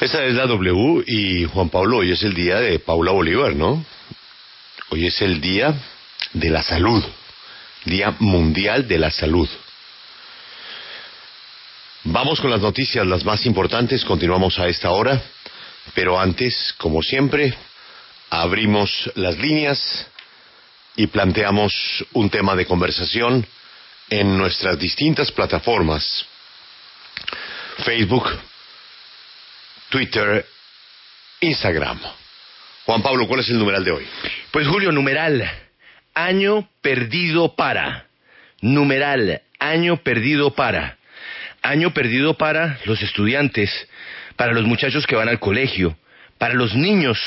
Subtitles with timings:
[0.00, 3.84] Esta es la W y Juan Pablo, hoy es el día de Paula Bolívar, ¿no?
[4.88, 5.74] Hoy es el día
[6.32, 7.04] de la salud,
[7.84, 9.46] Día Mundial de la Salud.
[12.04, 15.20] Vamos con las noticias, las más importantes, continuamos a esta hora,
[15.92, 17.52] pero antes, como siempre,
[18.30, 20.06] abrimos las líneas
[20.96, 21.74] y planteamos
[22.14, 23.46] un tema de conversación
[24.08, 26.24] en nuestras distintas plataformas.
[27.84, 28.30] Facebook,
[29.90, 30.46] Twitter,
[31.40, 31.98] Instagram.
[32.86, 34.06] Juan Pablo, ¿cuál es el numeral de hoy?
[34.52, 35.50] Pues Julio, numeral,
[36.14, 38.06] año perdido para.
[38.60, 40.96] Numeral, año perdido para.
[41.60, 43.68] Año perdido para los estudiantes,
[44.36, 45.98] para los muchachos que van al colegio,
[46.38, 47.18] para los niños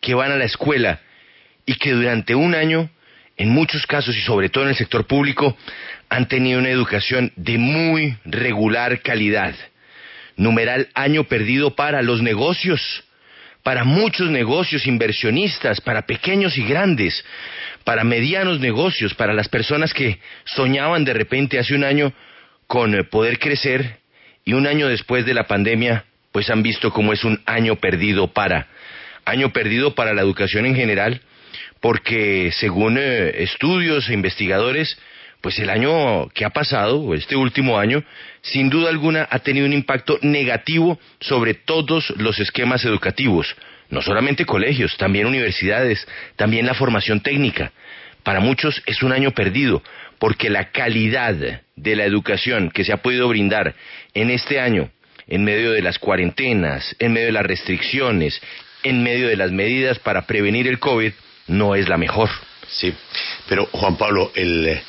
[0.00, 1.00] que van a la escuela
[1.64, 2.90] y que durante un año,
[3.38, 5.56] en muchos casos y sobre todo en el sector público,
[6.10, 9.54] han tenido una educación de muy regular calidad
[10.40, 13.04] numeral año perdido para los negocios,
[13.62, 17.22] para muchos negocios inversionistas, para pequeños y grandes,
[17.84, 22.14] para medianos negocios, para las personas que soñaban de repente hace un año
[22.66, 23.98] con eh, poder crecer
[24.42, 28.28] y un año después de la pandemia, pues han visto cómo es un año perdido
[28.28, 28.68] para,
[29.26, 31.20] año perdido para la educación en general,
[31.80, 34.98] porque según eh, estudios e investigadores,
[35.40, 38.04] pues el año que ha pasado, este último año,
[38.42, 43.56] sin duda alguna ha tenido un impacto negativo sobre todos los esquemas educativos,
[43.88, 47.72] no solamente colegios, también universidades, también la formación técnica.
[48.22, 49.82] Para muchos es un año perdido,
[50.18, 51.34] porque la calidad
[51.76, 53.74] de la educación que se ha podido brindar
[54.12, 54.90] en este año,
[55.26, 58.40] en medio de las cuarentenas, en medio de las restricciones,
[58.82, 61.12] en medio de las medidas para prevenir el COVID,
[61.46, 62.28] no es la mejor.
[62.68, 62.92] Sí,
[63.48, 64.80] pero Juan Pablo, el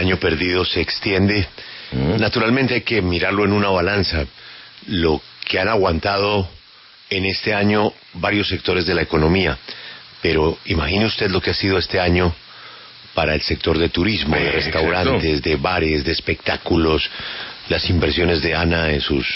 [0.00, 1.46] año perdido se extiende.
[2.18, 4.26] Naturalmente hay que mirarlo en una balanza.
[4.86, 6.48] Lo que han aguantado
[7.10, 9.58] en este año varios sectores de la economía,
[10.22, 12.32] pero imagine usted lo que ha sido este año
[13.14, 17.10] para el sector de turismo, de restaurantes, de bares, de espectáculos,
[17.68, 19.26] las inversiones de Ana en sus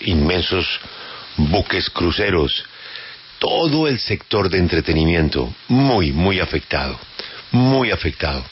[0.00, 0.66] inmensos
[1.36, 2.64] buques cruceros,
[3.38, 6.98] todo el sector de entretenimiento muy, muy afectado,
[7.50, 8.44] muy afectado.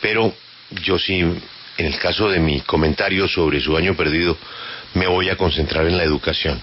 [0.00, 0.34] Pero
[0.70, 4.36] yo sí, en el caso de mi comentario sobre su año perdido,
[4.94, 6.60] me voy a concentrar en la educación.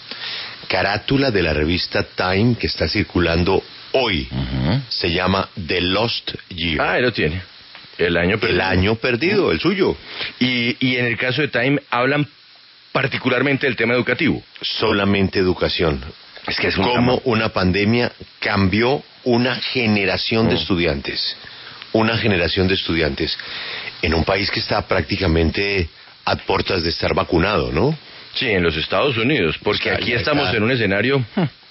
[0.67, 4.27] Carátula de la revista Time que está circulando hoy
[4.89, 6.81] se llama The Lost Year.
[6.81, 7.41] Ah, lo tiene.
[7.97, 8.61] El año perdido.
[8.61, 9.95] El año perdido, el suyo.
[10.39, 12.27] Y, y en el caso de Time hablan
[12.91, 14.41] particularmente del tema educativo.
[14.61, 16.03] Solamente educación.
[16.47, 21.37] Es que es un Cómo una pandemia cambió una generación de estudiantes.
[21.93, 23.37] Una generación de estudiantes.
[24.01, 25.87] En un país que está prácticamente
[26.25, 27.97] a puertas de estar vacunado, ¿no?
[28.33, 30.31] Sí, en los Estados Unidos, porque Ahí aquí está.
[30.31, 31.23] estamos en un escenario...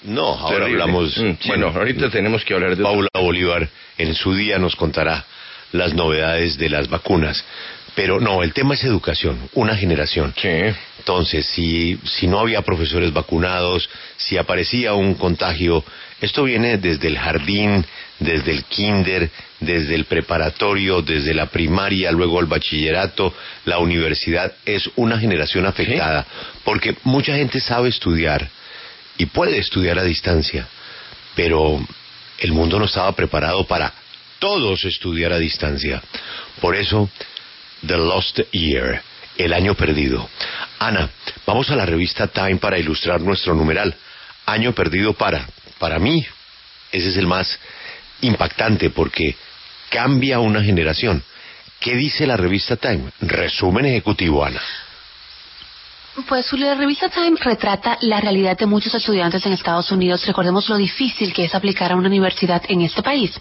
[0.03, 0.81] No, ahora terrible.
[0.83, 1.17] hablamos.
[1.17, 2.83] Mm, bueno, ahorita tenemos que hablar de...
[2.83, 5.25] Paula Bolívar en su día nos contará
[5.71, 7.43] las novedades de las vacunas.
[7.95, 10.33] Pero no, el tema es educación, una generación.
[10.35, 10.49] Sí.
[10.97, 15.83] Entonces, si, si no había profesores vacunados, si aparecía un contagio,
[16.21, 17.85] esto viene desde el jardín,
[18.19, 23.33] desde el kinder, desde el preparatorio, desde la primaria, luego el bachillerato,
[23.65, 26.25] la universidad, es una generación afectada,
[26.63, 28.49] porque mucha gente sabe estudiar
[29.17, 30.67] y puede estudiar a distancia,
[31.35, 31.85] pero
[32.39, 33.93] el mundo no estaba preparado para
[34.39, 36.01] todos estudiar a distancia.
[36.59, 37.09] Por eso,
[37.85, 39.01] The Lost Year,
[39.37, 40.29] el año perdido.
[40.79, 41.09] Ana,
[41.45, 43.95] vamos a la revista Time para ilustrar nuestro numeral.
[44.45, 45.47] Año perdido para,
[45.79, 46.25] para mí,
[46.91, 47.59] ese es el más
[48.21, 49.35] impactante porque
[49.89, 51.23] cambia una generación.
[51.79, 53.11] ¿Qué dice la revista Time?
[53.21, 54.61] Resumen ejecutivo, Ana.
[56.27, 60.23] Pues la revista Time retrata la realidad de muchos estudiantes en Estados Unidos.
[60.27, 63.31] Recordemos lo difícil que es aplicar a una universidad en este país.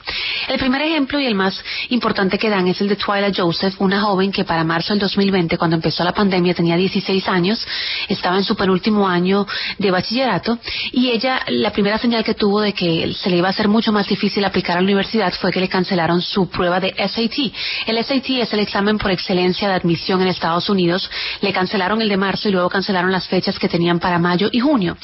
[0.49, 4.01] El primer ejemplo y el más importante que dan es el de Twyla Joseph, una
[4.01, 7.63] joven que para marzo del 2020, cuando empezó la pandemia, tenía 16 años,
[8.09, 9.47] estaba en su penúltimo año
[9.77, 10.59] de bachillerato
[10.93, 13.93] y ella, la primera señal que tuvo de que se le iba a hacer mucho
[13.93, 17.53] más difícil aplicar a la universidad fue que le cancelaron su prueba de SAT.
[17.87, 21.11] El SAT es el examen por excelencia de admisión en Estados Unidos.
[21.43, 24.61] Le cancelaron el de marzo y luego cancelaron las fechas que tenían para mayo y
[24.61, 24.97] junio.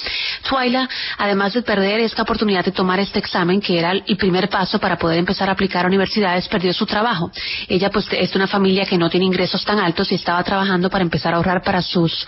[0.48, 4.78] Twyla, además de perder esta oportunidad de tomar este examen, que era el primer paso
[4.78, 7.30] para poder empezar a aplicar a universidades, perdió su trabajo.
[7.68, 11.02] Ella pues es una familia que no tiene ingresos tan altos y estaba trabajando para
[11.02, 12.26] empezar a ahorrar para sus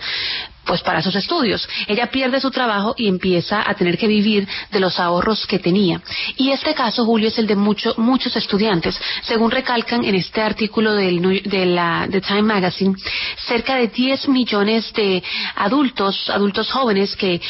[0.65, 1.67] pues para sus estudios.
[1.87, 6.01] Ella pierde su trabajo y empieza a tener que vivir de los ahorros que tenía.
[6.37, 8.99] Y este caso, Julio, es el de mucho, muchos estudiantes.
[9.23, 12.95] Según recalcan en este artículo del, de la de Time Magazine,
[13.47, 15.23] cerca de 10 millones de
[15.55, 17.41] adultos, adultos jóvenes que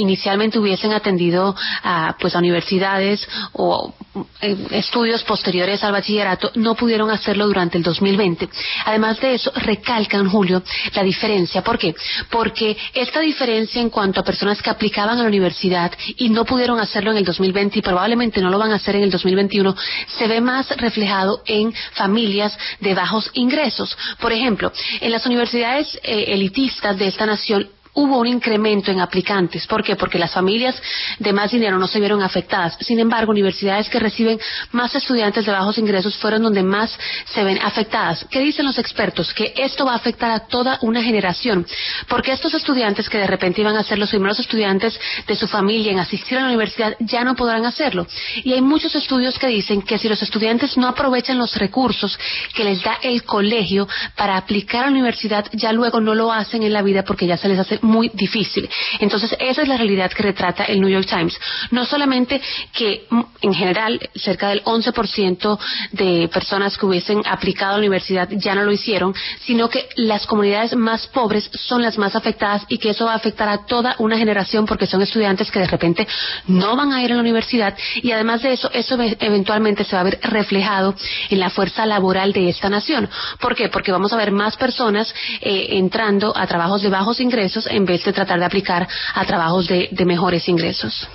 [0.00, 3.94] inicialmente hubiesen atendido a, pues, a universidades o
[4.40, 8.48] eh, estudios posteriores al bachillerato no pudieron hacerlo durante el 2020.
[8.86, 10.62] Además de eso, recalcan, Julio,
[10.94, 11.62] la diferencia.
[11.62, 11.94] ¿Por qué?
[12.30, 16.80] Porque esta diferencia en cuanto a personas que aplicaban a la universidad y no pudieron
[16.80, 19.76] hacerlo en el 2020 y probablemente no lo van a hacer en el 2021,
[20.18, 23.96] se ve más reflejado en familias de bajos ingresos.
[24.20, 29.66] Por ejemplo, en las universidades eh, elitistas de esta nación hubo un incremento en aplicantes.
[29.66, 29.96] ¿Por qué?
[29.96, 30.80] Porque las familias
[31.18, 32.76] de más dinero no se vieron afectadas.
[32.80, 34.38] Sin embargo, universidades que reciben
[34.72, 36.96] más estudiantes de bajos ingresos fueron donde más
[37.26, 38.26] se ven afectadas.
[38.30, 39.34] ¿Qué dicen los expertos?
[39.34, 41.66] Que esto va a afectar a toda una generación.
[42.08, 45.92] Porque estos estudiantes que de repente iban a ser los primeros estudiantes de su familia
[45.92, 48.06] en asistir a la universidad ya no podrán hacerlo.
[48.44, 52.18] Y hay muchos estudios que dicen que si los estudiantes no aprovechan los recursos
[52.54, 56.62] que les da el colegio para aplicar a la universidad, ya luego no lo hacen
[56.62, 58.68] en la vida porque ya se les hace muy difícil.
[58.98, 61.38] Entonces, esa es la realidad que retrata el New York Times.
[61.70, 62.40] No solamente
[62.72, 65.58] que, mm, en general, cerca del 11%
[65.92, 70.26] de personas que hubiesen aplicado a la universidad ya no lo hicieron, sino que las
[70.26, 73.94] comunidades más pobres son las más afectadas y que eso va a afectar a toda
[73.98, 76.06] una generación porque son estudiantes que de repente
[76.46, 80.00] no van a ir a la universidad y además de eso, eso eventualmente se va
[80.00, 80.94] a ver reflejado
[81.28, 83.08] en la fuerza laboral de esta nación.
[83.40, 83.68] ¿Por qué?
[83.68, 88.04] Porque vamos a ver más personas eh, entrando a trabajos de bajos ingresos en vez
[88.04, 91.08] de tratar de aplicar a trabajos de, mejores ingresos.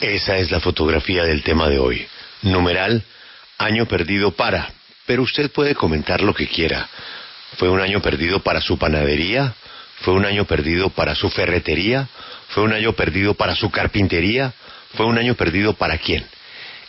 [0.00, 2.06] Esa es la fotografía del tema de hoy.
[2.42, 3.02] Numeral,
[3.58, 4.70] año perdido para.
[5.06, 6.88] Pero usted puede comentar lo que quiera.
[7.58, 9.54] ¿Fue un año perdido para su panadería?
[10.00, 12.08] ¿Fue un año perdido para su ferretería?
[12.48, 14.52] ¿Fue un año perdido para su carpintería?
[14.94, 16.26] ¿Fue un año perdido para quién?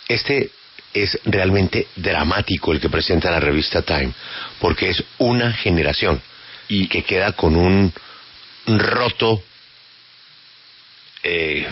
[0.08, 0.52] Este
[0.94, 4.12] es realmente dramático el que presenta la revista Time,
[4.60, 6.22] porque es una generación
[6.68, 7.94] y que queda con un
[8.68, 9.42] roto
[11.24, 11.68] eh,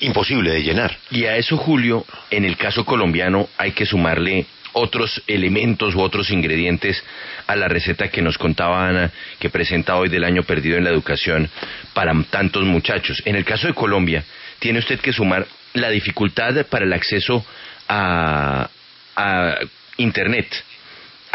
[0.00, 0.96] imposible de llenar.
[1.10, 6.30] Y a eso, Julio, en el caso colombiano hay que sumarle otros elementos u otros
[6.30, 7.02] ingredientes
[7.46, 10.90] a la receta que nos contaba Ana, que presenta hoy del año perdido en la
[10.90, 11.48] educación
[11.92, 13.22] para tantos muchachos.
[13.24, 14.24] En el caso de Colombia,
[14.58, 17.44] tiene usted que sumar la dificultad para el acceso
[17.88, 18.68] a,
[19.16, 19.58] a
[19.96, 20.64] Internet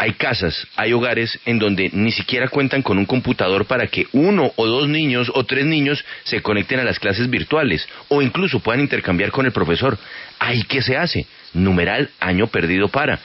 [0.00, 4.50] hay casas, hay hogares en donde ni siquiera cuentan con un computador para que uno
[4.56, 8.80] o dos niños o tres niños se conecten a las clases virtuales o incluso puedan
[8.80, 9.98] intercambiar con el profesor.
[10.38, 11.26] ¿Ahí qué se hace?
[11.52, 13.20] Numeral año perdido para.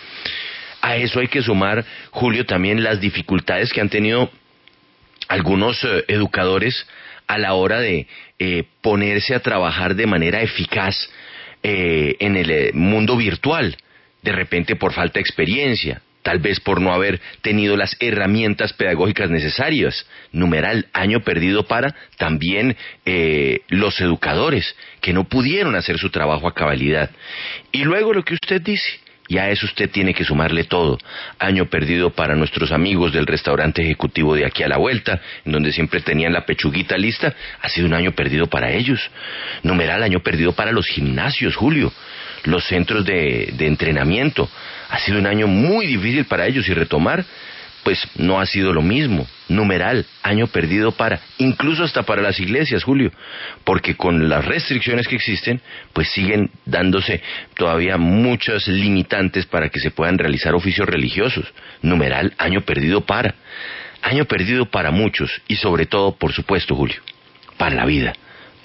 [0.82, 4.30] A eso hay que sumar, Julio, también las dificultades que han tenido
[5.30, 6.86] algunos eh, educadores
[7.26, 8.06] a la hora de
[8.38, 11.10] eh, ponerse a trabajar de manera eficaz
[11.64, 13.78] eh, en el mundo virtual,
[14.22, 19.30] de repente por falta de experiencia, tal vez por no haber tenido las herramientas pedagógicas
[19.30, 20.08] necesarias.
[20.32, 22.76] Numeral, año perdido para también
[23.06, 27.12] eh, los educadores, que no pudieron hacer su trabajo a cabalidad.
[27.72, 28.90] Y luego lo que usted dice,
[29.28, 30.98] y a eso usted tiene que sumarle todo.
[31.38, 35.72] Año perdido para nuestros amigos del restaurante ejecutivo de aquí a la vuelta, en donde
[35.72, 37.36] siempre tenían la pechuguita lista.
[37.62, 39.00] Ha sido un año perdido para ellos.
[39.62, 41.94] Numeral, año perdido para los gimnasios, Julio
[42.46, 44.50] los centros de, entrenamiento.
[44.90, 47.26] Ha sido un año muy difícil para ellos y retomar,
[47.84, 49.28] pues no ha sido lo mismo.
[49.48, 53.12] Numeral, año perdido para, incluso hasta para las iglesias, Julio,
[53.64, 55.62] porque con las restricciones que existen,
[55.94, 57.22] pues siguen dándose
[57.56, 61.46] todavía muchas limitantes para que se puedan realizar oficios religiosos.
[61.84, 63.36] Numeral, año perdido para.
[64.02, 67.02] Año perdido para muchos y sobre todo, por supuesto, Julio,
[67.58, 68.14] para la vida.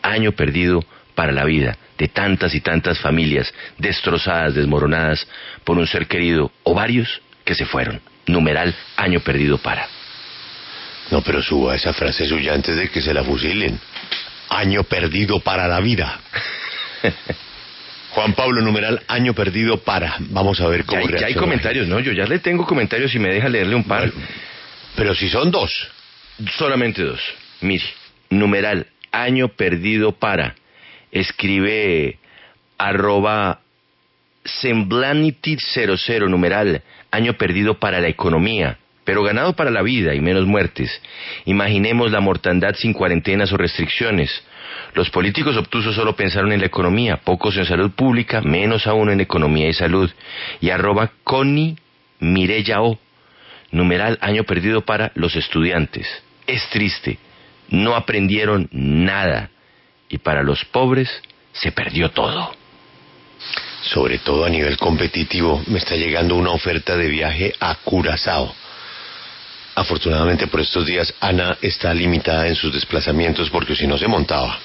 [0.02, 0.82] Año perdido
[1.14, 5.28] para la vida de tantas y tantas familias destrozadas, desmoronadas
[5.64, 8.00] por un ser querido o varios que se fueron.
[8.26, 9.86] Numeral año perdido para.
[11.10, 13.78] No, pero suba esa frase suya antes de que se la fusilen.
[14.48, 16.18] Año perdido para la vida.
[18.12, 20.16] Juan Pablo, numeral año perdido para.
[20.20, 22.00] Vamos a ver cómo ya, ya hay comentarios, ¿no?
[22.00, 24.10] Yo ya le tengo comentarios y me deja leerle un par.
[24.96, 25.70] pero si son dos.
[26.56, 27.20] Solamente dos.
[27.60, 27.84] Mire,
[28.30, 30.54] numeral año perdido para
[31.12, 32.18] escribe
[32.78, 33.60] arroba
[34.44, 41.00] semblanity00 numeral, año perdido para la economía, pero ganado para la vida y menos muertes.
[41.44, 44.30] Imaginemos la mortandad sin cuarentenas o restricciones.
[44.94, 49.20] Los políticos obtusos solo pensaron en la economía, pocos en salud pública, menos aún en
[49.20, 50.10] economía y salud.
[50.60, 51.76] Y arroba Connie
[52.18, 52.98] Mireya O,
[53.70, 56.06] numeral año perdido para los estudiantes.
[56.46, 57.18] Es triste,
[57.68, 59.50] no aprendieron nada
[60.10, 61.08] y para los pobres
[61.52, 62.54] se perdió todo.
[63.82, 68.54] Sobre todo a nivel competitivo, me está llegando una oferta de viaje a Curazao.
[69.74, 74.58] Afortunadamente por estos días Ana está limitada en sus desplazamientos porque si no se montaba.